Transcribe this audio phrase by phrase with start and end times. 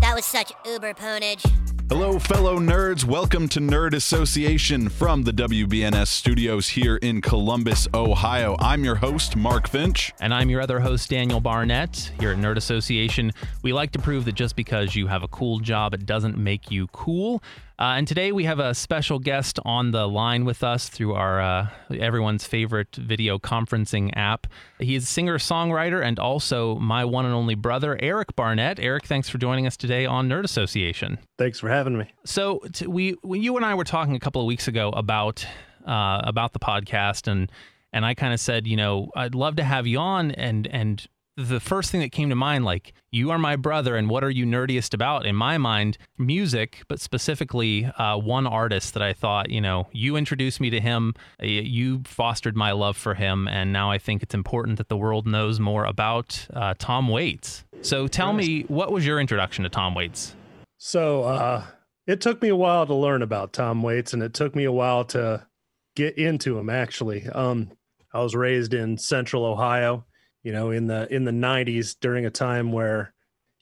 [0.00, 1.44] That was such uber ponage.
[1.90, 3.04] Hello, fellow nerds.
[3.04, 8.56] Welcome to Nerd Association from the WBNS studios here in Columbus, Ohio.
[8.60, 10.12] I'm your host, Marc Finch.
[10.20, 12.12] And I'm your other host, Daniel Barnett.
[12.20, 13.32] Here at Nerd Association,
[13.62, 16.70] we like to prove that just because you have a cool job, it doesn't make
[16.70, 17.42] you cool.
[17.80, 21.40] Uh, and today we have a special guest on the line with us through our
[21.40, 21.66] uh,
[21.98, 24.46] everyone's favorite video conferencing app.
[24.78, 28.78] He is a singer songwriter and also my one and only brother, Eric Barnett.
[28.78, 31.18] Eric, thanks for joining us today on Nerd Association.
[31.38, 32.06] Thanks for having me.
[32.24, 35.46] So t- we, when you and I were talking a couple of weeks ago about
[35.86, 37.50] uh, about the podcast, and
[37.92, 41.06] and I kind of said, you know, I'd love to have you on, and and
[41.48, 44.30] the first thing that came to mind, like, you are my brother, and what are
[44.30, 45.26] you nerdiest about?
[45.26, 50.16] In my mind, music, but specifically uh, one artist that I thought, you know, you
[50.16, 54.34] introduced me to him, you fostered my love for him, and now I think it's
[54.34, 57.64] important that the world knows more about uh, Tom Waits.
[57.82, 60.34] So tell me, what was your introduction to Tom Waits?
[60.78, 61.64] So, uh,
[62.06, 64.72] it took me a while to learn about Tom Waits, and it took me a
[64.72, 65.46] while to
[65.94, 66.70] get into him.
[66.70, 67.70] Actually, um,
[68.12, 70.04] I was raised in Central Ohio
[70.42, 73.12] you know in the in the 90s during a time where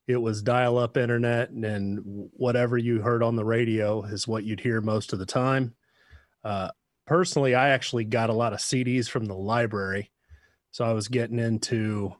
[0.06, 4.60] it was dial up internet and whatever you heard on the radio is what you'd
[4.60, 5.74] hear most of the time.
[6.42, 6.70] Uh,
[7.06, 10.10] personally i actually got a lot of cds from the library.
[10.70, 12.12] So i was getting into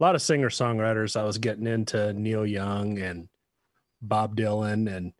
[0.00, 3.28] a lot of singer songwriters i was getting into neil young and
[4.00, 4.94] bob dylan.
[4.94, 5.12] And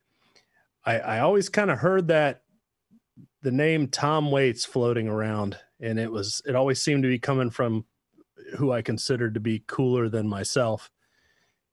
[0.85, 2.43] i, I always kind of heard that
[3.43, 5.57] the name tom waits floating around.
[5.81, 7.85] And it was it always seemed to be coming from
[8.57, 10.91] who I considered to be cooler than myself.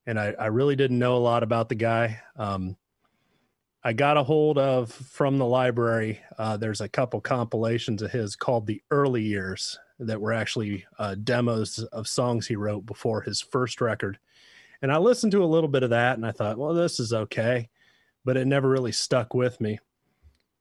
[0.05, 2.21] And I, I really didn't know a lot about the guy.
[2.35, 2.77] Um,
[3.83, 6.19] I got a hold of from the library.
[6.37, 11.15] Uh, there's a couple compilations of his called the early years that were actually uh,
[11.15, 14.19] demos of songs he wrote before his first record.
[14.81, 17.13] And I listened to a little bit of that and I thought, well, this is
[17.13, 17.69] okay.
[18.25, 19.79] But it never really stuck with me.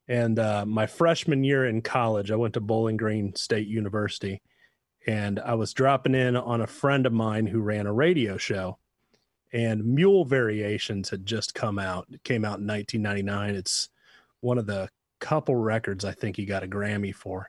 [0.06, 4.40] And uh, my freshman year in college, I went to Bowling Green State University
[5.06, 8.78] and I was dropping in on a friend of mine who ran a radio show.
[9.52, 12.06] And Mule Variations had just come out.
[12.12, 13.54] It came out in 1999.
[13.54, 13.88] It's
[14.40, 17.48] one of the couple records I think he got a Grammy for.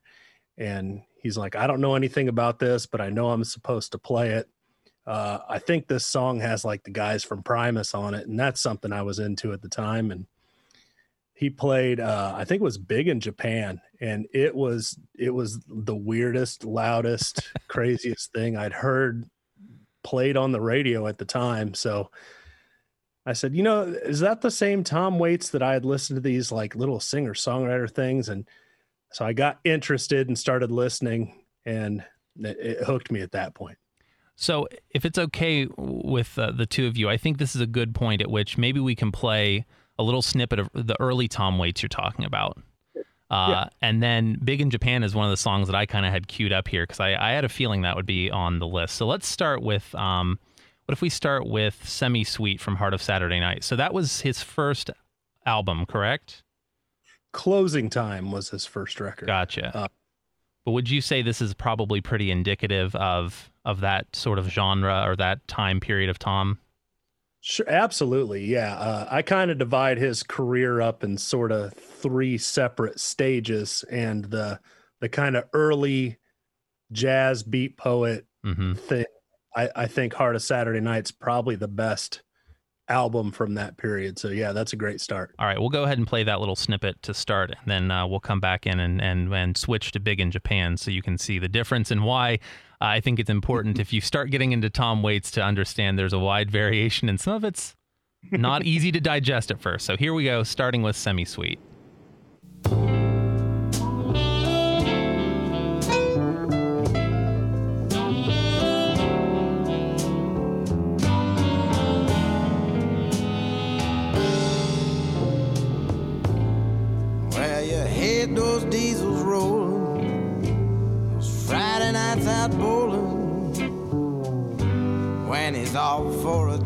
[0.58, 3.98] And he's like, I don't know anything about this, but I know I'm supposed to
[3.98, 4.50] play it.
[5.06, 8.62] Uh, I think this song has like the guys from Primus on it, and that's
[8.62, 10.12] something I was into at the time.
[10.12, 10.28] And
[11.40, 15.60] he played uh, i think it was big in japan and it was it was
[15.68, 19.26] the weirdest loudest craziest thing i'd heard
[20.04, 21.74] played on the radio at the time.
[21.74, 22.10] So
[23.26, 26.22] i said you know is that the same tom waits that i had listened to
[26.22, 28.30] these like little singer songwriter things?
[28.30, 28.48] And
[29.12, 32.04] so i got interested and started listening and
[32.38, 33.78] it, it hooked me at that point.
[34.36, 37.68] So if it's okay with uh, the two of you i think this is a
[37.68, 39.66] good point at which maybe we can play
[40.00, 42.58] a little snippet of the early Tom Waits you're talking about.
[43.30, 43.70] Uh, yeah.
[43.82, 46.28] And then Big in Japan is one of the songs that I kind of had
[46.28, 48.96] queued up here because I, I, had a feeling that would be on the list.
[48.96, 50.40] So let's start with um,
[50.86, 53.64] what if we start with Semi Suite from Heart of Saturday Night?
[53.64, 54.90] So that was his first
[55.46, 56.42] album, correct?
[57.32, 59.28] Closing Time was his first record.
[59.28, 59.78] Gotcha.
[59.78, 59.88] Uh,
[60.66, 65.04] but would you say this is probably pretty indicative of of that sort of genre
[65.06, 66.58] or that time period of Tom?
[67.42, 68.46] Sure, absolutely.
[68.46, 68.76] Yeah.
[68.76, 74.26] Uh, I kind of divide his career up in sort of three separate stages and
[74.26, 74.60] the
[75.00, 76.18] the kind of early
[76.92, 78.74] jazz beat poet mm-hmm.
[78.74, 79.06] thing.
[79.56, 82.22] I, I think Heart of Saturday Night's probably the best
[82.90, 84.20] album from that period.
[84.20, 85.34] So yeah, that's a great start.
[85.40, 88.06] All right, we'll go ahead and play that little snippet to start, and then uh,
[88.06, 91.18] we'll come back in and, and and switch to Big in Japan, so you can
[91.18, 92.40] see the difference and why
[92.82, 93.82] I think it's important mm-hmm.
[93.82, 97.34] if you start getting into Tom Waits to understand there's a wide variation and some
[97.34, 97.76] of it's
[98.32, 99.86] not easy to digest at first.
[99.86, 101.60] So here we go, starting with Semi Suite.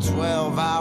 [0.00, 0.73] 12 hour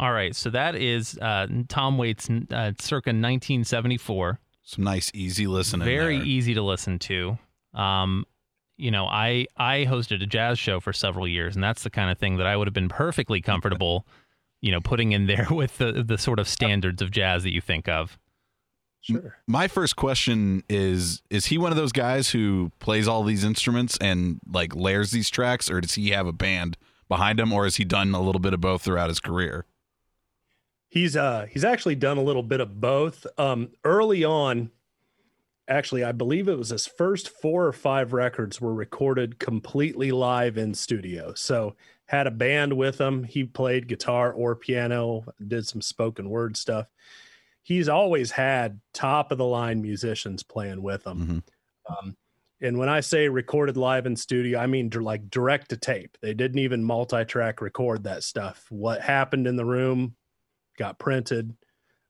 [0.00, 4.40] All right, so that is uh, Tom Waits, uh, circa 1974.
[4.62, 5.84] Some nice, easy listening.
[5.84, 6.26] Very there.
[6.26, 7.36] easy to listen to.
[7.74, 8.24] Um,
[8.78, 12.10] you know, I I hosted a jazz show for several years, and that's the kind
[12.10, 14.06] of thing that I would have been perfectly comfortable,
[14.62, 17.60] you know, putting in there with the the sort of standards of jazz that you
[17.60, 18.18] think of.
[19.02, 19.36] Sure.
[19.46, 23.98] My first question is: Is he one of those guys who plays all these instruments
[24.00, 27.76] and like layers these tracks, or does he have a band behind him, or has
[27.76, 29.66] he done a little bit of both throughout his career?
[30.90, 33.26] He's uh he's actually done a little bit of both.
[33.38, 34.70] Um early on,
[35.68, 40.58] actually, I believe it was his first four or five records were recorded completely live
[40.58, 41.34] in studio.
[41.34, 41.76] So
[42.06, 43.24] had a band with him.
[43.24, 46.88] He played guitar or piano, did some spoken word stuff.
[47.62, 51.26] He's always had top of the line musicians playing with him.
[51.26, 51.42] Mhm.
[51.88, 52.16] Um,
[52.60, 56.18] and when I say recorded live in studio, I mean like direct to tape.
[56.22, 58.66] They didn't even multi-track record that stuff.
[58.70, 60.16] What happened in the room
[60.80, 61.54] got printed.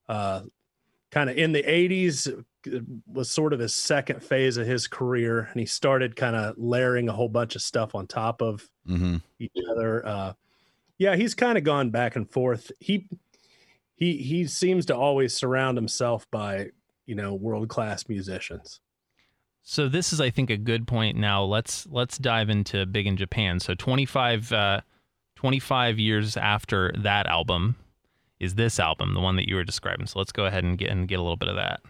[0.08, 0.42] Uh,
[1.10, 2.44] kind of in the 80s
[3.06, 7.08] was sort of his second phase of his career, and he started kind of layering
[7.08, 9.16] a whole bunch of stuff on top of Mm-hmm.
[9.38, 10.06] each other.
[10.06, 10.32] Uh,
[10.98, 12.72] yeah, he's kind of gone back and forth.
[12.80, 13.06] He
[13.94, 16.70] he he seems to always surround himself by
[17.06, 18.80] you know world class musicians.
[19.62, 21.16] So this is, I think, a good point.
[21.18, 23.60] Now let's let's dive into Big in Japan.
[23.60, 24.80] So 25, uh,
[25.36, 27.76] 25 years after that album
[28.40, 30.06] is this album, the one that you were describing.
[30.06, 31.80] So let's go ahead and get and get a little bit of that.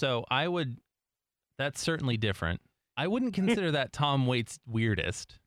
[0.00, 0.80] So I would.
[1.58, 2.62] That's certainly different.
[2.96, 5.40] I wouldn't consider that Tom Waits' weirdest,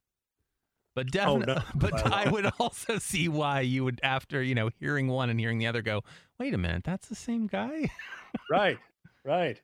[0.96, 1.48] but Oh, definitely.
[1.48, 1.56] no.
[1.76, 5.58] But I would also see why you would, after you know, hearing one and hearing
[5.58, 6.02] the other, go,
[6.40, 7.92] "Wait a minute, that's the same guy."
[8.50, 8.80] right
[9.24, 9.62] right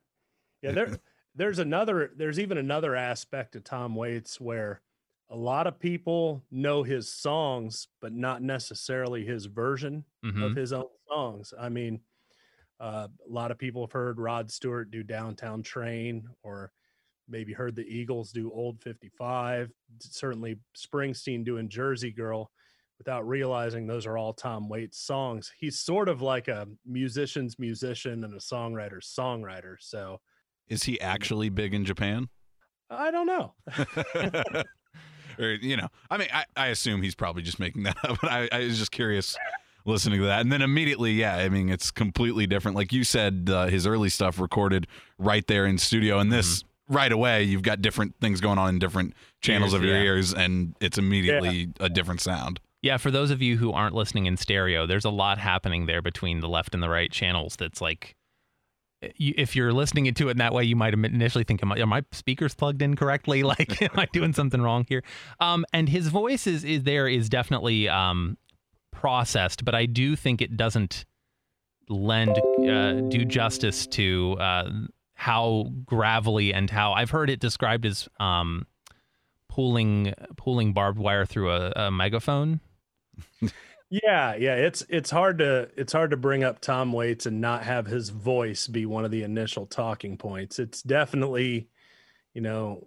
[0.63, 0.99] yeah there
[1.35, 4.81] there's another there's even another aspect of tom waits where
[5.29, 10.05] a lot of people know his songs but not necessarily his version
[10.39, 10.55] of Mhm.
[10.55, 12.01] his own songs i mean
[12.79, 16.71] uh, a lot of people have heard rod stewart do downtown train or
[17.27, 19.69] maybe heard the eagles do old 55
[19.99, 22.49] certainly springsteen doing jersey girl
[22.99, 25.51] without realizing those are all Tom Waits songs.
[25.57, 29.77] He's sort of like a musician's musician and a songwriter's songwriter.
[29.79, 30.19] So
[30.67, 32.27] Is he actually big in Japan?
[32.91, 33.53] I don't know.
[35.39, 38.19] or you know, I mean, I, I assume he's probably just making that up.
[38.21, 39.35] But I, I was just curious
[39.85, 42.75] listening to that, and then immediately, yeah, I mean, it's completely different.
[42.75, 47.11] Like you said, uh, his early stuff recorded right there in studio, and this right
[47.11, 50.03] away, you've got different things going on in different channels Ears, of your yeah.
[50.03, 52.59] ears, and it's immediately a different sound.
[52.81, 56.01] Yeah, for those of you who aren't listening in stereo, there's a lot happening there
[56.01, 57.55] between the left and the right channels.
[57.57, 58.15] That's like,
[59.01, 61.85] if you're listening to it in that way, you might initially think, "Am I, are
[61.85, 63.43] my speakers plugged in correctly?
[63.49, 65.03] Like, am I doing something wrong here?"
[65.39, 68.37] Um, and his voice is, is there is definitely um,
[68.99, 71.05] processed, but I do think it doesn't
[71.87, 74.69] lend uh, do justice to uh,
[75.13, 78.67] how gravelly and how I've heard it described as um,
[79.47, 82.59] pulling pulling barbed wire through a, a megaphone.
[83.91, 87.63] Yeah, yeah, it's it's hard to it's hard to bring up Tom Waits and not
[87.63, 90.59] have his voice be one of the initial talking points.
[90.59, 91.69] It's definitely,
[92.35, 92.85] you know,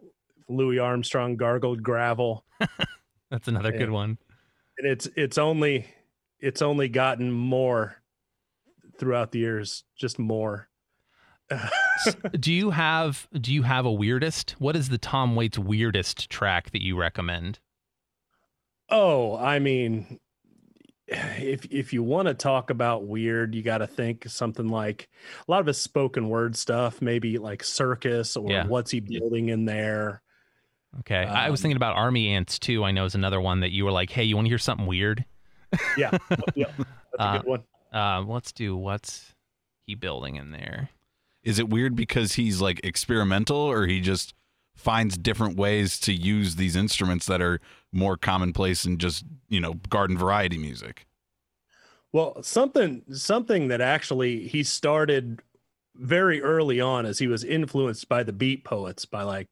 [0.48, 2.44] Louis Armstrong gargled gravel,
[3.32, 4.16] That's another good one.
[4.78, 5.86] and it's it's only
[6.42, 7.96] it's only gotten more
[8.98, 10.68] throughout the years, just more.
[12.38, 14.52] do you have do you have a weirdest?
[14.58, 17.58] What is the Tom Waits weirdest track that you recommend?
[18.88, 20.18] Oh, I mean,
[21.06, 25.08] if if you want to talk about weird, you got to think something like
[25.46, 28.66] a lot of his spoken word stuff, maybe like circus or Yeah.
[28.66, 30.22] what's he building in there.
[31.00, 32.84] Okay, I was Um, thinking about Army Ants too.
[32.84, 34.86] I know is another one that you were like, "Hey, you want to hear something
[34.86, 35.24] weird?"
[35.96, 36.10] Yeah,
[36.54, 36.86] yeah, that's
[37.18, 37.62] a Uh, good one.
[37.92, 39.34] Uh, let's do what's
[39.86, 40.90] he building in there?
[41.42, 44.34] Is it weird because he's like experimental or he just
[44.74, 47.60] finds different ways to use these instruments that are
[47.92, 51.06] more commonplace in just, you know, garden variety music?
[52.12, 55.40] Well, something something that actually he started
[55.94, 59.48] very early on as he was influenced by the beat poets by like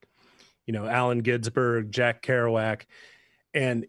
[0.66, 2.82] you know Allen Ginsberg, Jack Kerouac,
[3.54, 3.86] and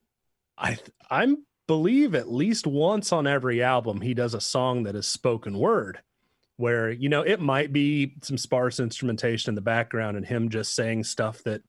[0.57, 0.77] I
[1.09, 5.57] I'm believe at least once on every album he does a song that is spoken
[5.57, 5.99] word
[6.57, 10.75] where you know it might be some sparse instrumentation in the background and him just
[10.75, 11.61] saying stuff that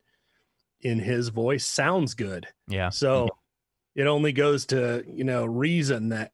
[0.80, 3.28] in his voice sounds good Yeah, so
[3.94, 6.32] it only goes to, you know, reason that,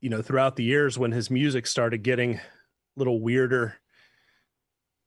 [0.00, 2.40] you know, throughout the years when his music started getting a
[2.96, 3.76] little weirder,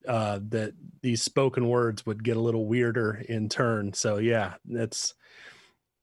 [0.07, 3.93] uh, that these spoken words would get a little weirder in turn.
[3.93, 5.15] So yeah, that's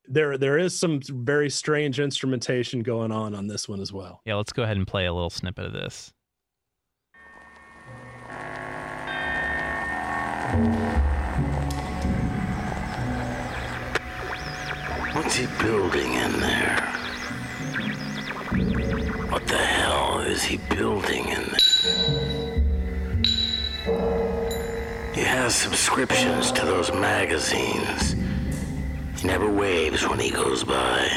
[0.06, 4.20] there there is some very strange instrumentation going on on this one as well.
[4.25, 4.34] yeah.
[4.34, 6.12] Let's go ahead and play a little snippet of this.
[15.12, 16.80] What's he building in there?
[19.30, 22.64] What the hell is he building in there?
[25.14, 28.16] He has subscriptions to those magazines.
[29.25, 31.09] Never waves when he goes by.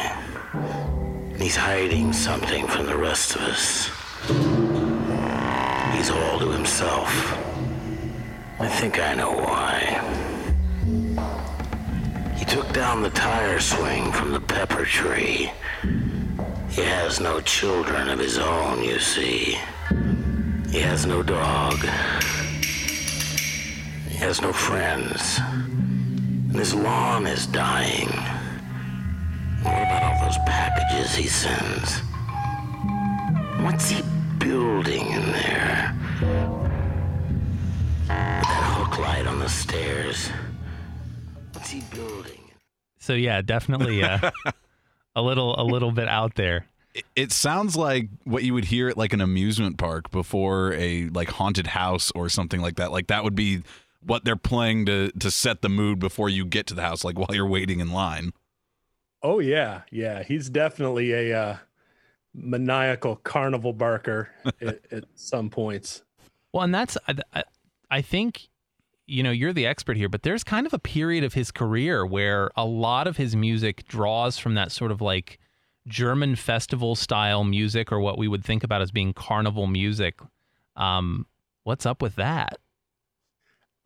[1.37, 3.89] He's hiding something from the rest of us.
[5.93, 7.11] He's all to himself.
[8.61, 10.01] I think I know why.
[12.37, 15.51] He took down the tire swing from the pepper tree.
[16.69, 19.59] He has no children of his own, you see.
[20.71, 21.77] He has no dog.
[24.07, 25.41] He has no friends.
[26.57, 28.09] And his lawn is dying.
[29.61, 31.99] What about all those packages he sends?
[33.63, 34.01] What's he
[34.39, 35.95] building in there?
[38.07, 40.31] That hook light on the stairs.
[41.53, 42.49] What's he building?
[42.97, 44.31] So yeah, definitely uh,
[45.15, 46.65] a little a little bit out there.
[46.95, 51.09] It, it sounds like what you would hear at like an amusement park before a
[51.09, 52.91] like haunted house or something like that.
[52.91, 53.61] Like that would be
[54.01, 57.17] what they're playing to to set the mood before you get to the house, like
[57.17, 58.33] while you're waiting in line.
[59.23, 60.23] Oh yeah, yeah.
[60.23, 61.57] He's definitely a uh,
[62.33, 64.29] maniacal carnival barker
[64.61, 66.03] at, at some points.
[66.53, 67.43] Well, and that's I, I,
[67.89, 68.49] I think
[69.07, 72.05] you know you're the expert here, but there's kind of a period of his career
[72.05, 75.39] where a lot of his music draws from that sort of like
[75.87, 80.19] German festival style music, or what we would think about as being carnival music.
[80.75, 81.25] Um,
[81.63, 82.59] what's up with that?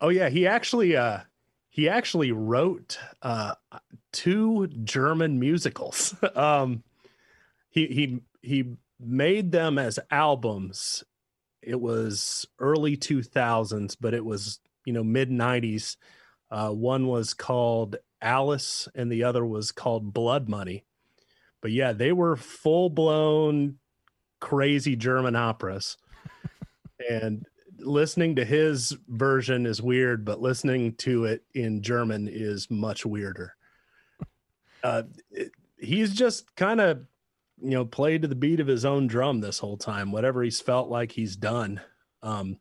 [0.02, 1.20] Oh yeah, he actually uh
[1.70, 3.54] he actually wrote uh
[4.12, 6.14] two German musicals.
[6.34, 6.82] um
[7.70, 11.04] he he he made them as albums.
[11.62, 15.96] It was early 2000s, but it was, you know, mid 90s.
[16.50, 20.84] Uh one was called Alice and the other was called Blood Money.
[21.60, 23.78] But yeah, they were full-blown
[24.40, 25.96] crazy German operas.
[27.08, 27.46] and
[27.82, 33.54] listening to his version is weird, but listening to it in German is much weirder.
[34.84, 37.04] Uh, it- he's just kind of,
[37.60, 40.10] you know, played to the beat of his own drum this whole time.
[40.10, 41.80] Whatever he's felt like he's done.
[42.20, 42.58] Um,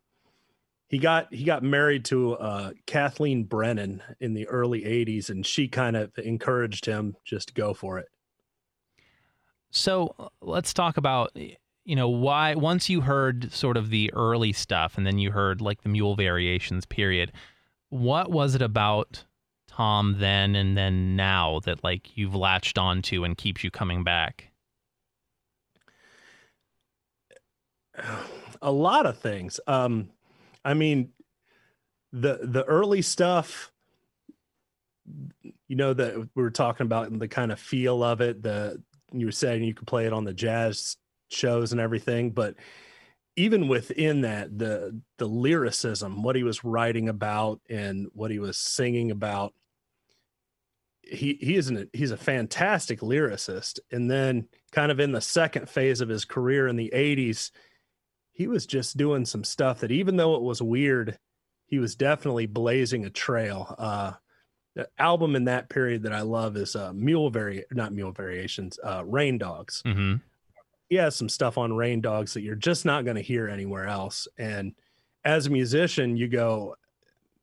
[0.87, 5.67] he got he got married to uh, Kathleen Brennan in the early '80s, and she
[5.67, 8.07] kind of encouraged him just to go for it.
[9.71, 11.31] So let's talk about
[11.85, 15.61] you know why once you heard sort of the early stuff and then you heard
[15.61, 17.31] like the mule variations period
[17.89, 19.25] what was it about
[19.67, 24.51] tom then and then now that like you've latched onto and keeps you coming back?
[28.61, 29.59] A lot of things.
[29.67, 30.09] Um
[30.63, 31.09] i mean
[32.13, 33.71] the the early stuff
[35.67, 39.25] you know that we were talking about the kind of feel of it the you
[39.25, 40.97] were saying you could play it on the jazz
[41.31, 42.55] shows and everything but
[43.35, 48.57] even within that the the lyricism what he was writing about and what he was
[48.57, 49.53] singing about
[51.03, 55.69] he he is an he's a fantastic lyricist and then kind of in the second
[55.69, 57.51] phase of his career in the 80s,
[58.31, 61.19] he was just doing some stuff that even though it was weird,
[61.65, 63.75] he was definitely blazing a trail.
[63.77, 64.13] Uh,
[64.75, 68.79] the album in that period that I love is uh, Mule Vari, not Mule Variations,
[68.83, 69.81] uh, Rain Dogs.
[69.85, 70.15] hmm
[70.91, 73.87] He has some stuff on Rain Dogs that you're just not going to hear anywhere
[73.87, 74.27] else.
[74.37, 74.75] And
[75.23, 76.75] as a musician, you go,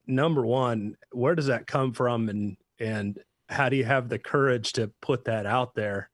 [0.07, 4.75] number one, where does that come from, and and how do you have the courage
[4.75, 6.11] to put that out there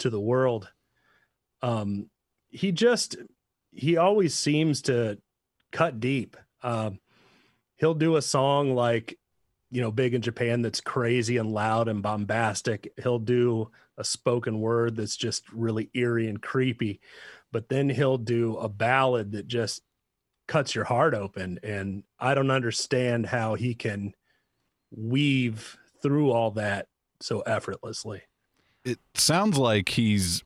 [0.00, 0.70] to the world?
[1.62, 2.10] Um,
[2.50, 3.16] he just
[3.72, 5.16] he always seems to
[5.72, 6.36] cut deep.
[6.62, 6.98] Um,
[7.76, 9.18] he'll do a song like
[9.74, 14.60] you know big in japan that's crazy and loud and bombastic he'll do a spoken
[14.60, 17.00] word that's just really eerie and creepy
[17.52, 19.82] but then he'll do a ballad that just
[20.46, 24.14] cuts your heart open and i don't understand how he can
[24.96, 26.88] weave through all that
[27.20, 28.22] so effortlessly.
[28.84, 30.42] It sounds like he's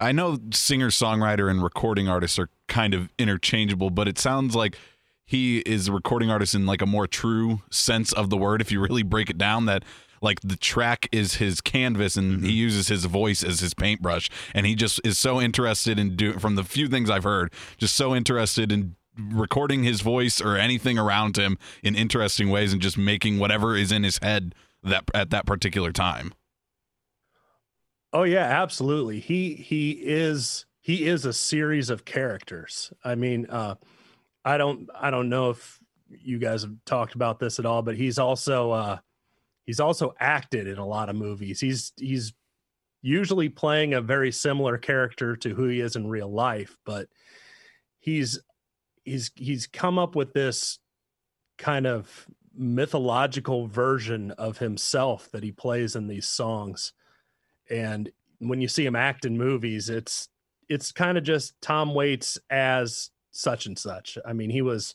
[0.00, 4.78] I know singer songwriter and recording artists are kind of interchangeable, but it sounds like
[5.30, 8.72] he is a recording artist in like a more true sense of the word if
[8.72, 9.84] you really break it down that
[10.20, 14.66] like the track is his canvas and he uses his voice as his paintbrush and
[14.66, 18.12] he just is so interested in doing from the few things I've heard just so
[18.12, 23.38] interested in recording his voice or anything around him in interesting ways and just making
[23.38, 26.34] whatever is in his head that at that particular time.
[28.12, 29.20] Oh yeah, absolutely.
[29.20, 32.92] He he is he is a series of characters.
[33.04, 33.76] I mean, uh
[34.44, 35.78] I don't I don't know if
[36.08, 38.98] you guys have talked about this at all, but he's also uh
[39.64, 41.60] he's also acted in a lot of movies.
[41.60, 42.32] He's he's
[43.02, 47.08] usually playing a very similar character to who he is in real life, but
[47.98, 48.40] he's
[49.04, 50.78] he's he's come up with this
[51.58, 52.26] kind of
[52.56, 56.92] mythological version of himself that he plays in these songs
[57.70, 60.28] and when you see him act in movies it's
[60.68, 64.18] it's kind of just tom waits as such and such.
[64.24, 64.94] I mean he was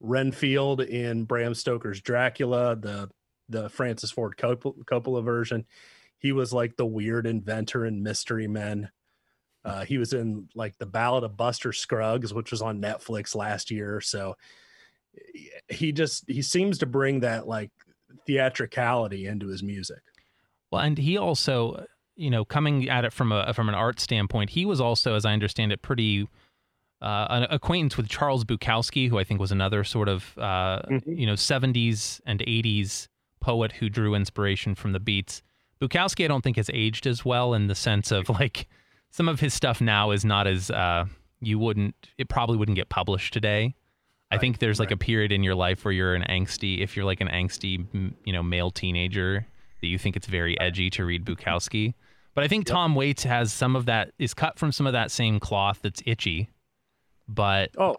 [0.00, 3.08] renfield in bram stoker's dracula the
[3.48, 5.64] the francis ford coppola, coppola version.
[6.18, 8.90] He was like the weird inventor in mystery men.
[9.64, 13.70] Uh, he was in like the ballad of buster scruggs which was on netflix last
[13.70, 14.00] year.
[14.00, 14.36] So
[15.68, 17.70] he just he seems to bring that like
[18.26, 20.02] theatricality into his music.
[20.70, 24.50] Well, and he also, you know, coming at it from a from an art standpoint,
[24.50, 26.28] he was also, as I understand it, pretty
[27.02, 31.18] uh, an acquaintance with Charles Bukowski, who I think was another sort of uh, Mhm.
[31.18, 33.08] you know 70s and 80s
[33.40, 35.42] poet who drew inspiration from the beats.
[35.80, 38.66] Bukowski, I don't think has aged as well in the sense of like
[39.10, 41.04] some of his stuff now is not as uh,
[41.40, 43.74] you wouldn't it probably wouldn't get published today.
[44.32, 47.04] I think there's like a period in your life where you're an angsty, if you're
[47.04, 47.86] like an angsty,
[48.24, 49.46] you know, male teenager,
[49.80, 51.94] that you think it's very edgy to read Bukowski.
[52.34, 55.12] But I think Tom Waits has some of that is cut from some of that
[55.12, 56.48] same cloth that's itchy,
[57.28, 57.96] but oh.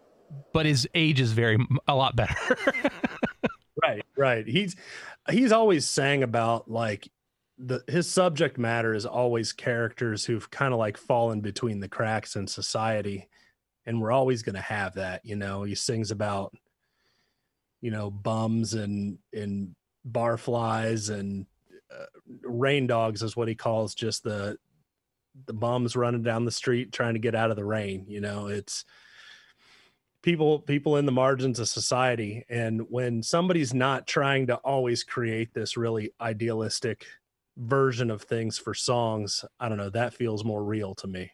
[0.52, 2.34] but his age is very a lot better.
[3.82, 4.46] right right.
[4.46, 4.76] He's
[5.30, 7.10] he's always saying about like
[7.58, 12.36] the his subject matter is always characters who've kind of like fallen between the cracks
[12.36, 13.28] in society
[13.84, 15.64] and we're always going to have that you know?
[15.64, 16.54] He sings about
[17.80, 19.74] you know bums and and
[20.08, 21.46] barflies and
[21.92, 22.06] uh,
[22.42, 24.56] rain dogs is what he calls just the
[25.46, 28.46] the bums running down the street trying to get out of the rain you know?
[28.46, 28.84] It's
[30.28, 35.54] people people in the margins of society and when somebody's not trying to always create
[35.54, 37.06] this really idealistic
[37.56, 41.30] version of things for songs i don't know that feels more real to me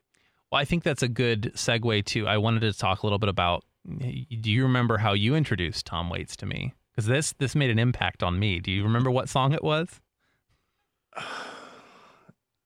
[0.52, 2.28] Well, I think that's a good segue to.
[2.28, 3.64] I wanted to talk a little bit about.
[3.84, 6.72] Do you remember how you introduced Tom Waits to me?
[6.92, 8.60] Because this this made an impact on me.
[8.60, 10.00] Do you remember what song it was?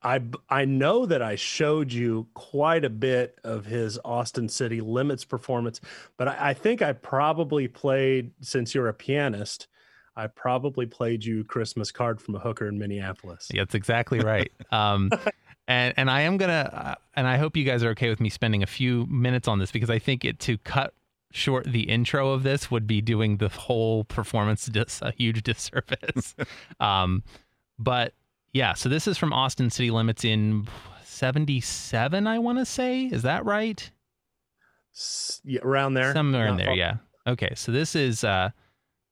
[0.03, 5.25] i i know that i showed you quite a bit of his austin city limits
[5.25, 5.81] performance
[6.17, 9.67] but i, I think i probably played since you're a pianist
[10.15, 14.51] i probably played you christmas card from a hooker in minneapolis Yeah, that's exactly right.
[14.71, 15.11] Um,
[15.69, 18.29] and and I am gonna, uh, and I hope you guys are okay with me
[18.29, 20.93] spending a few minutes on this because I think it to cut
[21.31, 26.35] short the intro of this would be doing the whole performance dis- a huge disservice.
[26.79, 27.23] um,
[27.77, 28.13] but
[28.53, 30.67] yeah, so this is from Austin City Limits in
[31.03, 33.05] '77, I want to say.
[33.05, 33.89] Is that right?
[34.95, 36.95] S- yeah, around there Somewhere in there, far- yeah.
[37.27, 38.49] Okay, so this is uh,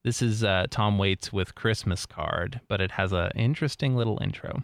[0.03, 4.63] this is uh, Tom Waits with Christmas Card, but it has a interesting little intro.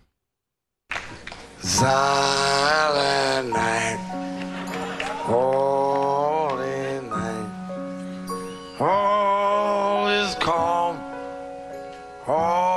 [1.59, 3.97] Silent night,
[5.23, 8.79] holy night.
[8.79, 10.97] All is calm,
[12.27, 12.72] all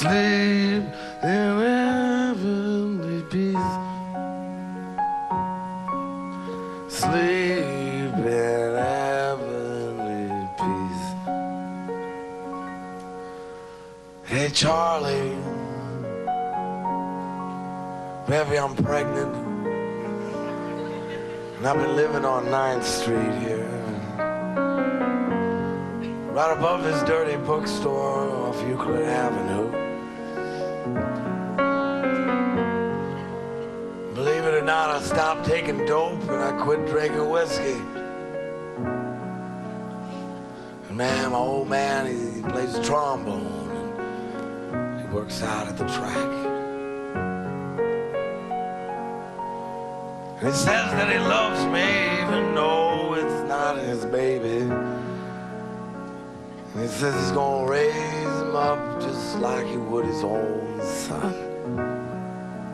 [0.00, 3.54] Sleep in heavenly peace.
[6.88, 11.04] Sleep in heavenly peace.
[14.24, 15.36] Hey Charlie,
[18.26, 19.36] baby, I'm pregnant.
[21.58, 23.68] And I've been living on 9th Street here.
[26.32, 29.69] Right above this dirty bookstore off Euclid Avenue.
[34.14, 37.80] Believe it or not, I stopped taking dope and I quit drinking whiskey.
[40.88, 43.70] And man, my old man, he, he plays trombone
[44.72, 46.50] and he works out at the track.
[50.40, 54.62] And he says that he loves me even though it's not his baby.
[56.74, 61.34] And he says he's gonna raise him up just like he would his own son.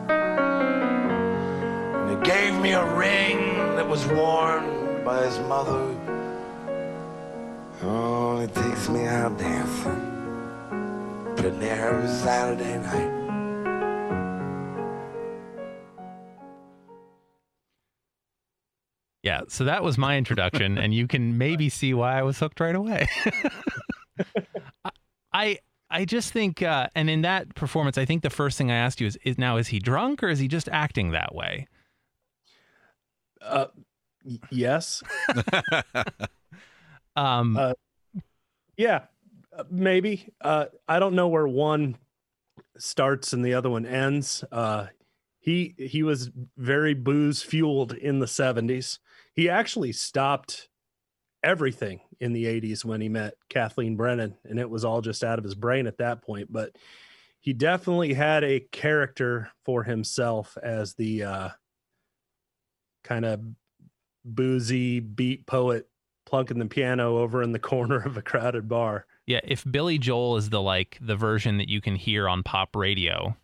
[0.09, 3.39] And he gave me a ring
[3.75, 5.95] that was worn by his mother.
[7.83, 10.03] Oh, he takes me out dancing.
[11.35, 13.13] Been there every Saturday night.
[19.23, 22.59] Yeah, so that was my introduction, and you can maybe see why I was hooked
[22.59, 23.07] right away.
[25.33, 28.75] I- I just think, uh, and in that performance, I think the first thing I
[28.75, 31.67] asked you is, is now is he drunk or is he just acting that way?
[33.41, 33.67] Uh,
[34.25, 35.03] y- yes.
[37.15, 37.73] Um, Uh,
[38.77, 39.05] Yeah,
[39.57, 40.31] uh, maybe.
[40.39, 41.97] Uh, I don't know where one
[42.77, 44.43] starts and the other one ends.
[44.51, 44.87] Uh,
[45.39, 48.99] he he was very booze fueled in the seventies.
[49.33, 50.69] He actually stopped
[51.43, 55.37] everything in the eighties when he met Kathleen Brennan, and it was all just out
[55.37, 56.51] of his brain at that point.
[56.51, 56.75] But
[57.39, 61.49] he definitely had a character for himself as the uh,
[63.03, 63.41] kind of
[64.25, 65.87] boozy beat poet
[66.25, 69.05] plunking the piano over in the corner of a crowded bar.
[69.25, 72.75] yeah, if Billy Joel is the like the version that you can hear on pop
[72.75, 73.35] radio,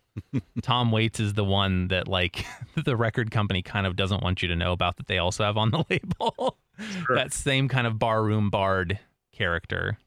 [0.62, 2.44] Tom Waits is the one that like
[2.84, 5.56] the record company kind of doesn't want you to know about that they also have
[5.56, 6.56] on the label.
[7.14, 8.98] that same kind of barroom bard
[9.32, 9.98] character.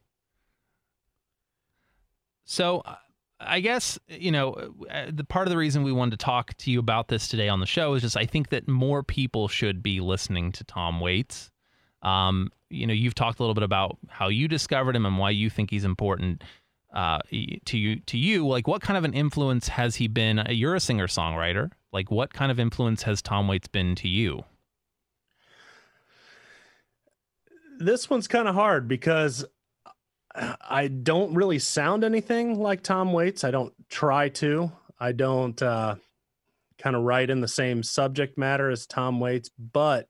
[2.45, 2.95] So uh,
[3.39, 6.71] I guess, you know, uh, the part of the reason we wanted to talk to
[6.71, 9.83] you about this today on the show is just I think that more people should
[9.83, 11.51] be listening to Tom Waits.
[12.01, 15.29] Um, you know, you've talked a little bit about how you discovered him and why
[15.29, 16.43] you think he's important
[16.93, 17.19] uh,
[17.65, 17.99] to you.
[17.99, 20.39] To you, like, what kind of an influence has he been?
[20.39, 21.71] Uh, You're a singer songwriter.
[21.91, 24.43] Like, what kind of influence has Tom Waits been to you?
[27.79, 29.45] this one's kind of hard because
[30.35, 33.43] I don't really sound anything like Tom Waits.
[33.43, 34.71] I don't try to.
[34.99, 35.95] I don't uh,
[36.77, 40.07] kind of write in the same subject matter as Tom Waits, but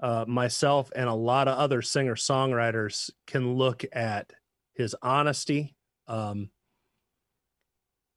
[0.00, 4.32] uh, myself and a lot of other singer songwriters can look at
[4.78, 5.76] his honesty.
[6.06, 6.50] Um,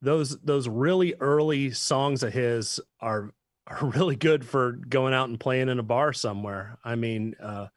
[0.01, 3.33] those those really early songs of his are
[3.67, 6.77] are really good for going out and playing in a bar somewhere.
[6.83, 7.67] I mean, uh,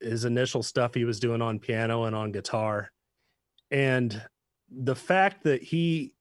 [0.00, 2.90] his initial stuff he was doing on piano and on guitar
[3.70, 4.22] and
[4.70, 6.14] the fact that he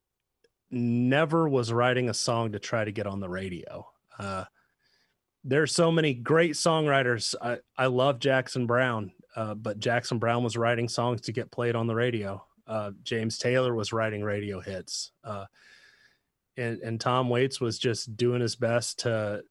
[0.71, 3.85] never was writing a song to try to get on the radio
[4.19, 4.43] uh
[5.43, 10.57] there's so many great songwriters i i love jackson browne uh but jackson browne was
[10.57, 15.11] writing songs to get played on the radio uh james taylor was writing radio hits
[15.23, 15.45] uh
[16.57, 19.43] and and tom waits was just doing his best to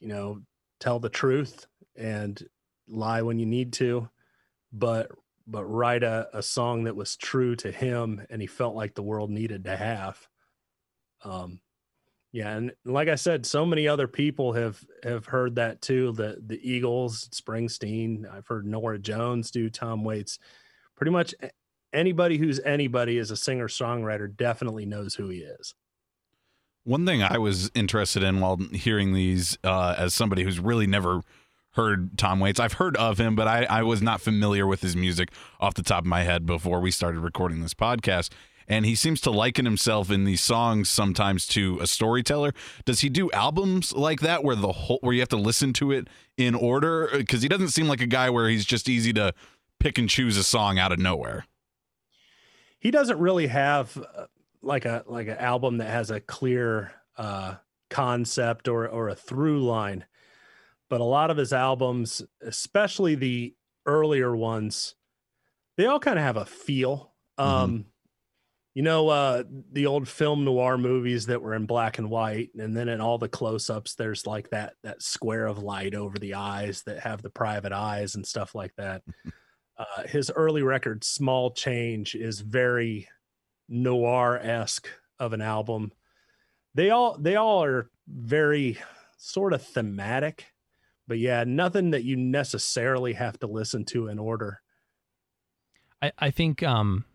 [0.00, 0.40] you know
[0.80, 2.42] tell the truth and
[2.88, 4.08] lie when you need to,
[4.72, 5.10] but
[5.46, 9.02] but write a, a song that was true to him and he felt like the
[9.02, 10.18] world needed to have.
[11.24, 11.60] Um
[12.32, 16.12] yeah, and like I said, so many other people have have heard that too.
[16.12, 20.38] The the Eagles, Springsteen, I've heard Norah Jones do Tom Waits.
[20.96, 21.34] Pretty much
[21.92, 25.74] anybody who's anybody is a singer songwriter definitely knows who he is.
[26.84, 31.20] One thing I was interested in while hearing these, uh, as somebody who's really never
[31.72, 34.96] heard Tom Waits, I've heard of him, but I, I was not familiar with his
[34.96, 38.30] music off the top of my head before we started recording this podcast.
[38.70, 42.54] And he seems to liken himself in these songs sometimes to a storyteller.
[42.84, 45.90] Does he do albums like that where the whole where you have to listen to
[45.90, 46.06] it
[46.36, 47.10] in order?
[47.12, 49.34] Because he doesn't seem like a guy where he's just easy to
[49.80, 51.46] pick and choose a song out of nowhere.
[52.78, 54.26] he doesn't really have uh,
[54.62, 57.56] like a like an album that has a clear uh,
[57.88, 60.04] concept or or a through line.
[60.88, 63.54] But a lot of his albums, especially the
[63.86, 64.94] earlier ones,
[65.76, 67.12] they all kind of have a feel.
[67.38, 67.86] Um,
[68.80, 72.74] you know, uh, the old film noir movies that were in black and white, and
[72.74, 76.82] then in all the close-ups, there's like that that square of light over the eyes
[76.84, 79.02] that have the private eyes and stuff like that.
[79.76, 83.08] Uh, his early record, Small Change, is very
[83.66, 84.88] noir-esque
[85.18, 85.90] of an album.
[86.74, 88.78] They all they all are very
[89.16, 90.46] sort of thematic,
[91.08, 94.60] but yeah, nothing that you necessarily have to listen to in order.
[96.02, 97.06] I, I think um,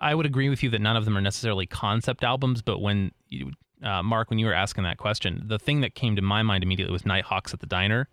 [0.00, 3.12] I would agree with you that none of them are necessarily concept albums, but when
[3.28, 3.52] you,
[3.82, 6.62] uh, Marc, when you were asking that question, the thing that came to my mind
[6.62, 8.08] immediately was Nighthawks at the Diner,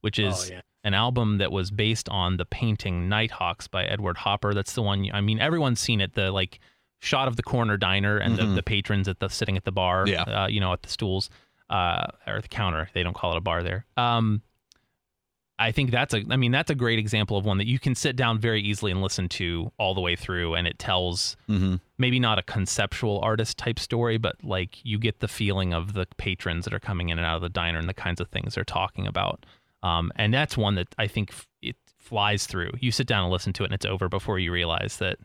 [0.00, 0.60] which is oh yeah.
[0.82, 4.54] an album that was based on the painting Nighthawks by Edward Hopper.
[4.54, 5.08] That's the one.
[5.12, 6.14] I mean, everyone's seen it.
[6.14, 6.58] The like
[7.00, 10.06] shot of the corner diner and the, the patrons at the sitting at the bar.
[10.06, 10.22] Yeah.
[10.22, 11.28] Uh, you know, at the stools
[11.68, 12.88] uh, or the counter.
[12.94, 13.84] They don't call it a bar there.
[13.96, 14.42] Um,
[15.58, 16.22] I think that's a.
[16.30, 18.90] I mean, that's a great example of one that you can sit down very easily
[18.90, 21.76] and listen to all the way through, and it tells Mm-hmm.
[21.96, 26.06] maybe not a conceptual artist type story, but like you get the feeling of the
[26.16, 28.54] patrons that are coming in and out of the diner and the kinds of things
[28.56, 29.46] they're talking about.
[29.84, 32.72] Um, and that's one that I think it flies through.
[32.80, 35.18] You sit down and listen to it, and it's over before you realize that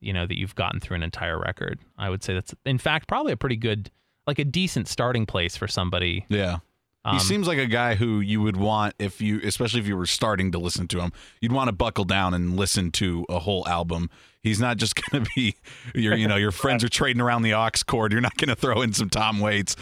[0.00, 1.78] you know that you've gotten through an entire record.
[1.96, 3.90] I would say that's in fact probably a pretty good,
[4.26, 6.26] like a decent starting place for somebody.
[6.28, 6.58] Yeah.
[7.04, 9.96] Um, he seems like a guy who you would want if you, especially if you
[9.96, 13.40] were starting to listen to him, you'd want to buckle down and listen to a
[13.40, 14.08] whole album.
[14.42, 15.56] He's not just going to be
[15.94, 18.12] your, you know, your friends are trading around the aux cord.
[18.12, 19.76] You're not going to throw in some Tom Waits,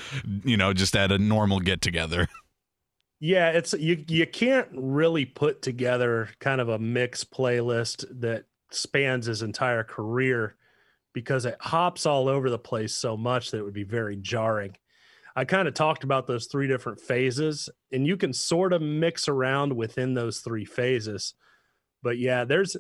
[0.44, 2.28] you know, just at a normal get together.
[3.22, 9.26] Yeah, it's you you can't really put together kind of a mix playlist that spans
[9.26, 10.56] his entire career
[11.12, 14.74] because it hops all over the place so much that it would be very jarring.
[15.36, 19.28] I kind of talked about those three different phases and you can sort of mix
[19.28, 21.34] around within those three phases.
[22.02, 22.76] But yeah, there's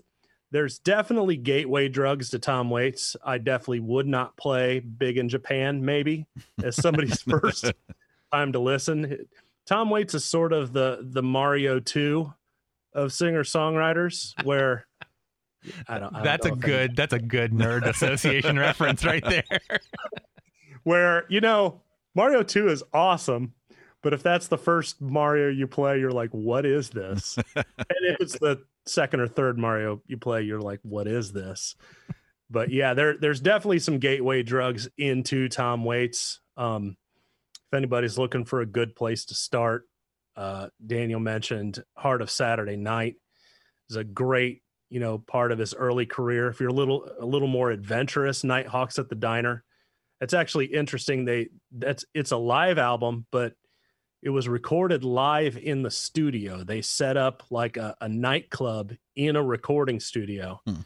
[0.50, 3.16] there's definitely gateway drugs to Tom Waits.
[3.24, 6.26] I definitely would not play Big in Japan maybe
[6.62, 7.72] as somebody's first
[8.32, 9.26] time to listen.
[9.66, 12.32] Tom Waits is sort of the the Mario 2
[12.94, 14.86] of singer songwriters where
[15.86, 16.96] I don't, I don't that's a good.
[16.96, 19.44] That's a good nerd association reference right there.
[20.84, 21.80] where you know
[22.14, 23.54] Mario 2 is awesome,
[24.02, 27.38] but if that's the first Mario you play, you're like, what is this?
[27.56, 31.76] and if it's the second or third Mario you play, you're like, what is this?
[32.50, 36.40] But yeah, there there's definitely some gateway drugs into Tom Waits.
[36.56, 36.96] Um,
[37.72, 39.84] if anybody's looking for a good place to start,
[40.36, 43.16] uh, Daniel mentioned Heart of Saturday Night
[43.88, 46.48] is a great, you know, part of his early career.
[46.48, 49.62] If you're a little a little more adventurous, Nighthawks at the Diner.
[50.20, 51.24] It's actually interesting.
[51.24, 53.54] They that's it's a live album, but
[54.22, 56.62] it was recorded live in the studio.
[56.62, 60.60] They set up like a, a nightclub in a recording studio.
[60.66, 60.80] Hmm.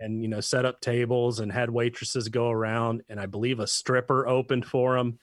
[0.00, 3.68] And you know, set up tables and had waitresses go around, and I believe a
[3.68, 5.18] stripper opened for him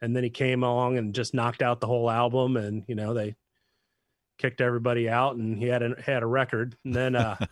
[0.00, 3.14] and then he came along and just knocked out the whole album and you know
[3.14, 3.36] they
[4.36, 7.36] kicked everybody out and he had a had a record and then uh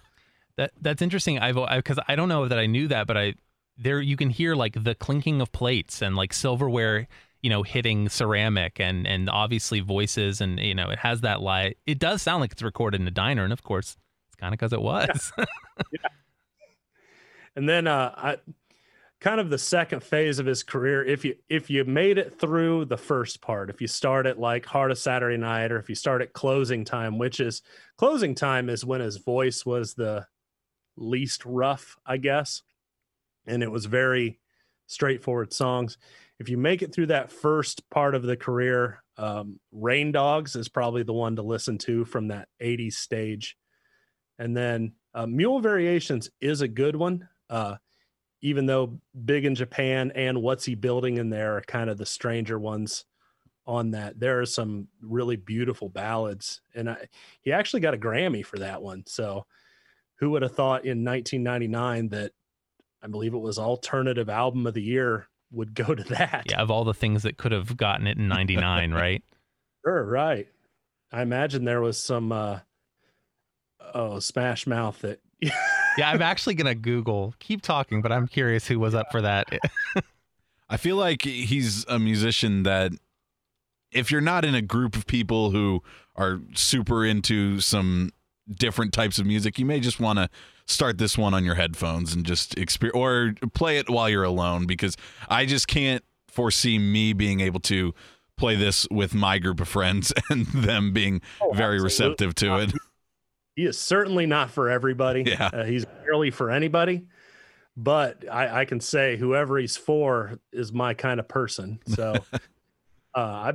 [0.60, 1.38] That that's interesting.
[1.38, 3.32] I've because I don't know that I knew that, but I
[3.82, 7.08] there you can hear like the clinking of plates and like silverware,
[7.42, 11.78] you know, hitting ceramic and and obviously voices and you know it has that light.
[11.86, 13.96] It does sound like it's recorded in a diner, and of course
[14.28, 15.32] it's kind of because it was.
[15.92, 16.08] Yeah.
[17.56, 18.36] and then uh I
[19.20, 22.84] kind of the second phase of his career if you if you made it through
[22.86, 25.94] the first part if you start at like heart of saturday night or if you
[25.94, 27.62] start at closing time which is
[27.96, 30.26] closing time is when his voice was the
[30.96, 32.62] least rough i guess
[33.50, 34.38] and it was very
[34.86, 35.98] straightforward songs
[36.38, 40.68] if you make it through that first part of the career um, rain dogs is
[40.68, 43.56] probably the one to listen to from that 80s stage
[44.38, 47.76] and then uh, mule variations is a good one uh,
[48.42, 52.06] even though big in Japan and what's he building in there are kind of the
[52.06, 53.04] stranger ones
[53.66, 54.18] on that.
[54.18, 57.06] There are some really beautiful ballads, and I,
[57.42, 59.04] he actually got a Grammy for that one.
[59.06, 59.46] So,
[60.16, 62.32] who would have thought in 1999 that
[63.02, 66.44] I believe it was alternative album of the year would go to that?
[66.50, 69.22] yeah, of all the things that could have gotten it in '99, right?
[69.84, 70.48] sure, right.
[71.12, 72.60] I imagine there was some uh,
[73.94, 75.20] oh Smash Mouth that.
[75.98, 77.34] Yeah, I'm actually gonna Google.
[77.40, 79.48] Keep talking, but I'm curious who was up for that.
[80.70, 82.92] I feel like he's a musician that
[83.90, 85.82] if you're not in a group of people who
[86.14, 88.12] are super into some
[88.48, 90.28] different types of music, you may just want to
[90.70, 94.66] start this one on your headphones and just experience or play it while you're alone
[94.66, 94.96] because
[95.28, 97.92] I just can't foresee me being able to
[98.36, 101.84] play this with my group of friends and them being Oh, very absolutely.
[101.84, 102.72] receptive to it.
[103.56, 105.24] He is certainly not for everybody.
[105.26, 105.50] Yeah.
[105.52, 107.06] Uh, he's barely for anybody.
[107.76, 111.80] But I, I can say whoever he's for is my kind of person.
[111.88, 112.38] So, uh,
[113.20, 113.52] I,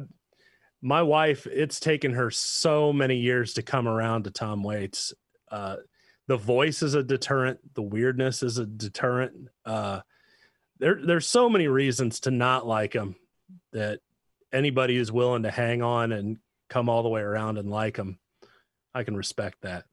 [0.81, 5.11] my wife, it's taken her so many years to come around to Tom Waits.
[5.49, 5.77] Uh,
[6.27, 7.59] the voice is a deterrent.
[7.75, 9.49] The weirdness is a deterrent.
[9.65, 10.01] Uh,
[10.79, 13.15] there, there's so many reasons to not like him
[13.73, 13.99] that
[14.51, 16.37] anybody is willing to hang on and
[16.69, 18.17] come all the way around and like him.
[18.93, 19.85] I can respect that.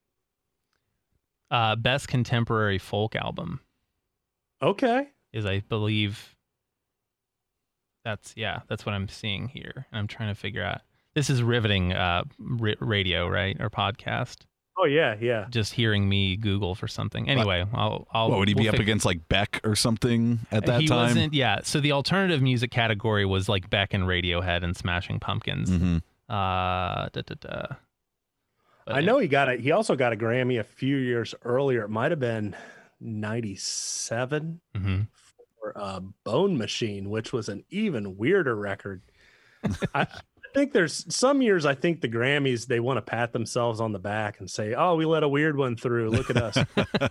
[1.51, 3.61] Uh, best contemporary folk album
[4.63, 5.09] Okay.
[5.33, 6.35] is, I believe,
[8.05, 9.87] that's yeah, that's what I'm seeing here.
[9.93, 10.81] And I'm trying to figure out.
[11.15, 14.47] This is riveting uh, radio, right, or podcast.
[14.79, 15.47] Oh yeah, yeah.
[15.51, 17.29] Just hearing me Google for something.
[17.29, 18.07] Anyway, I'll.
[18.13, 20.81] I'll What would he be we'll up fig- against like Beck or something at that
[20.81, 20.99] he time?
[21.09, 21.35] wasn't.
[21.35, 21.61] Yeah.
[21.63, 25.69] So the alternative music category was like Beck and Radiohead and Smashing Pumpkins.
[25.71, 25.97] hmm
[26.29, 27.67] Uh, da, da, da.
[28.87, 29.61] But I know he got it.
[29.61, 31.83] He also got a Grammy a few years earlier.
[31.85, 32.57] It might have been
[33.01, 35.09] '97 Mhm.
[35.61, 39.03] for uh, Bone Machine, which was an even weirder record.
[39.95, 40.07] I, I
[40.55, 41.67] think there's some years.
[41.67, 44.95] I think the Grammys they want to pat themselves on the back and say, "Oh,
[44.97, 46.11] we let a weird one through.
[46.11, 46.59] Look at us."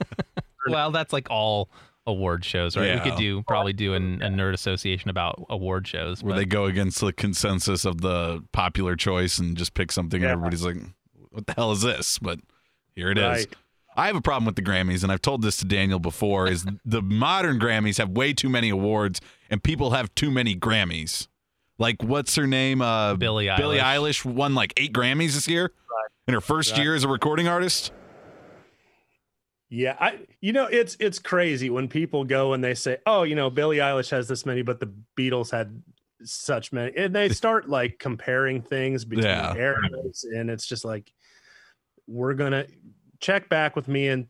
[0.67, 1.69] Well, that's like all
[2.05, 2.93] award shows, right?
[3.03, 6.23] We could do probably do an, a nerd association about award shows.
[6.23, 10.21] Where but- they go against the consensus of the popular choice and just pick something
[10.21, 10.27] Yeah.
[10.29, 10.77] and everybody's like,
[11.31, 12.19] what the hell is this?
[12.19, 12.39] But
[12.95, 13.23] here it is.
[13.23, 13.47] Right.
[13.95, 16.65] I have a problem with the Grammys, and I've told this to Daniel before, is
[16.85, 21.27] the modern Grammys have way too many awards and people have too many Grammys.
[21.81, 22.81] Like what's her name?
[22.81, 24.23] Uh Billie Billie Eilish.
[24.23, 25.71] Eilish won like eight Grammys this year
[26.27, 26.83] in her first Right.
[26.83, 27.91] year as a recording artist.
[29.69, 33.35] Yeah, I you know it's it's crazy when people go and they say, "Oh, you
[33.35, 35.81] know, Billie Eilish has this many, but the Beatles had
[36.23, 39.55] such many," and they start like comparing things between Yeah.
[39.55, 41.11] eras, and it's just like
[42.05, 42.67] we're gonna
[43.21, 44.27] check back with me in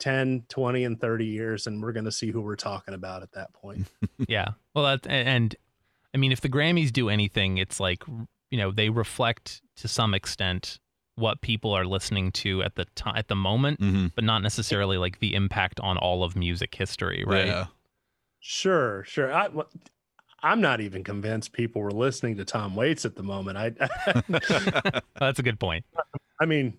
[0.00, 3.52] 10, 20, and 30 years, and we're gonna see who we're talking about at that
[3.54, 3.86] point.
[4.28, 4.48] Yeah.
[4.74, 5.56] Well, that and, and
[6.14, 8.02] I mean, if the Grammys do anything, it's like
[8.50, 10.78] you know they reflect to some extent
[11.16, 14.06] what people are listening to at the time at the moment, Mm-hmm.
[14.14, 17.46] but not necessarily like the impact on all of music history, right?
[17.46, 17.66] Yeah.
[18.40, 19.32] Sure, sure.
[19.32, 19.48] I,
[20.42, 23.56] I'm not even convinced people were listening to Tom Waits at the moment.
[23.56, 23.70] I
[25.18, 25.84] That's a good point.
[26.40, 26.76] I mean,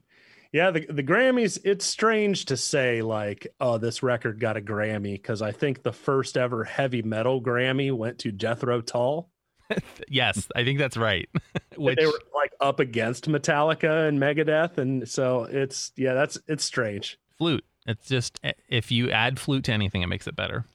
[0.56, 1.60] yeah, the the Grammys.
[1.66, 5.92] It's strange to say like, oh, this record got a Grammy because I think the
[5.92, 9.30] first ever heavy metal Grammy went to Jethro Tull.
[10.08, 11.28] Yes, I think that's right.
[11.76, 16.64] Which they were like up against Metallica and Megadeth, and so it's yeah, that's it's
[16.64, 17.20] strange.
[17.38, 17.66] flute.
[17.86, 20.66] It's just eh, if you add flute to anything, it makes it better.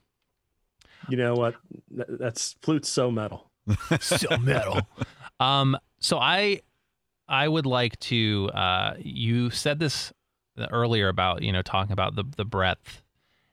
[1.09, 1.55] You know what?
[1.90, 3.51] That's flute's so metal.
[4.01, 4.81] so metal.
[5.38, 6.61] Um, so I,
[7.31, 8.51] I would like to.
[8.53, 10.12] Uh, you said this
[10.71, 13.03] earlier about you know talking about the the breadth,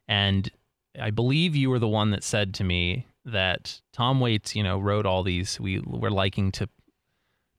[0.08, 0.52] and
[1.00, 4.80] I believe you were the one that said to me that Tom Waits, you know,
[4.80, 5.60] wrote all these.
[5.60, 6.68] We were liking to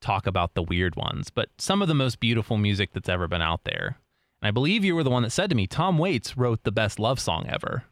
[0.00, 3.42] talk about the weird ones, but some of the most beautiful music that's ever been
[3.42, 3.98] out there.
[4.40, 6.72] And I believe you were the one that said to me, Tom Waits wrote the
[6.72, 7.84] best love song ever.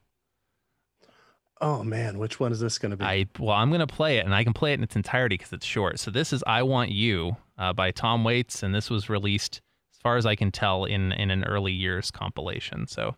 [1.61, 3.05] Oh man, which one is this going to be?
[3.05, 5.53] I well, I'm gonna play it, and I can play it in its entirety because
[5.53, 5.99] it's short.
[6.01, 9.61] So this is "I Want You" uh, by Tom Waits, and this was released,
[9.95, 12.87] as far as I can tell, in in an early years compilation.
[12.87, 13.17] So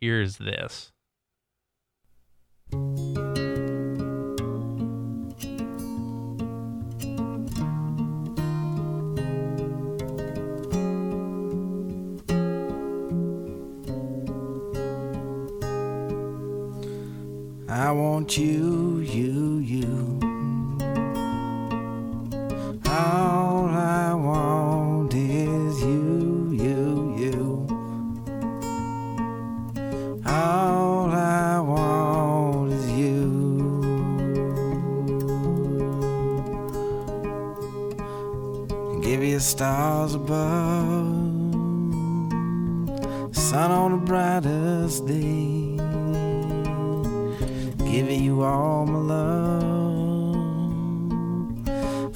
[0.00, 0.92] here's this.
[17.68, 19.39] I want you, you, you.
[39.60, 41.04] Stars above,
[43.36, 45.76] sun on the brightest day.
[47.92, 49.66] Giving you all my love.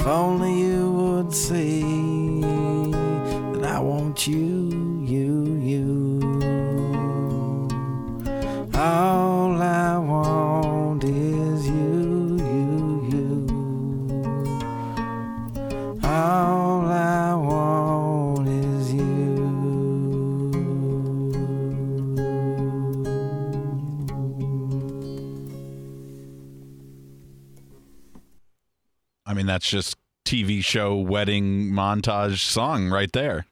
[0.01, 1.82] If only you would say
[3.53, 4.53] that I want you,
[29.64, 29.96] that's just
[30.26, 33.46] TV show wedding montage song right there.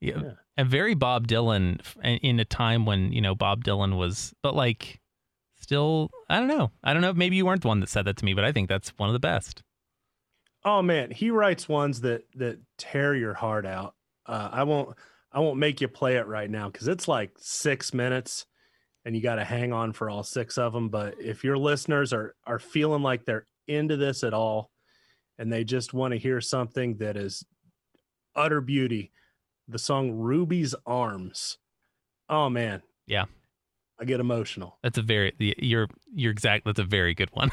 [0.00, 0.22] Yeah.
[0.22, 0.30] Yeah.
[0.56, 4.54] And very Bob Dylan in- in a time when, you know, Bob Dylan was, but
[4.54, 5.00] like,
[5.58, 6.70] still, I don't know.
[6.82, 7.12] I don't know.
[7.12, 9.08] Maybe you weren't the one that said that to me, but I think that's one
[9.08, 9.62] of the best.
[10.64, 13.94] Oh man, he writes ones that that tear your heart out.
[14.26, 14.96] Uh, I won't
[15.30, 18.46] I won't make you play it right now because it's like six minutes,
[19.04, 20.88] and you got to hang on for all six of them.
[20.88, 24.70] But if your listeners are are feeling like they're into this at all,
[25.38, 27.44] and they just want to hear something that is
[28.34, 29.12] utter beauty,
[29.68, 31.58] the song "Ruby's Arms."
[32.28, 33.24] Oh man, Yeah.
[33.98, 34.76] I get emotional.
[34.82, 36.66] That's a very, you're, you're exact.
[36.66, 37.50] That's a very good one.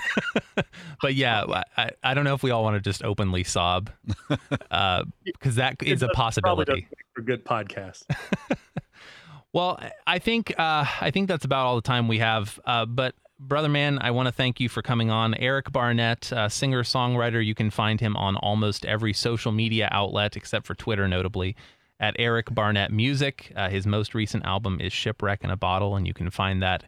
[1.02, 3.90] but yeah, I- I, I don't know if we all want to just openly sob,
[4.72, 6.88] uh, because that It is a does- probably possibility.
[7.16, 8.04] for a good podcast.
[9.54, 12.60] Well, I think uh, I think that's about all the time we have.
[12.66, 13.14] Uh, but
[13.48, 15.34] brother man, I want to thank you for coming on.
[15.36, 17.46] Eric Barnett, uh, singer songwriter.
[17.46, 21.56] You can find him on almost every social media outlet except for Twitter, notably
[22.00, 23.52] at Eric Barnett Music.
[23.56, 26.86] Uh, his most recent album is Shipwreck in a Bottle, and you can find that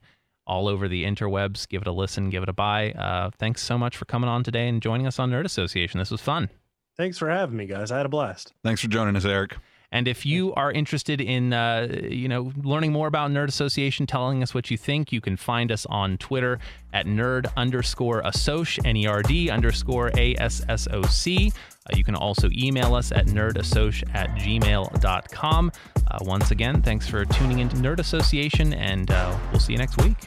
[0.48, 1.68] all over the interwebs.
[1.68, 2.92] Give it a listen, give it a buy.
[2.92, 6.00] Uh, thanks so much for coming on today and joining us on Nerd Association.
[6.00, 6.50] This was fun.
[6.98, 7.92] Thanks for having me, guys.
[7.92, 8.54] I had a blast.
[8.64, 9.58] Thanks for joining us, Eric.
[9.96, 14.44] And if you are interested in, uh, you know, learning more about Nerd Association, telling
[14.44, 16.60] us what you think, you can find us on Twitter
[16.92, 21.50] at nerd underscore assoc, N-E-R-D underscore A-S-S-O-C.
[21.50, 25.72] Uh, you can also email us at nerdassoc at gmail.com.
[26.12, 29.96] Uh, once again, thanks for tuning into Nerd Association, and uh, we'll see you next
[30.04, 30.18] week.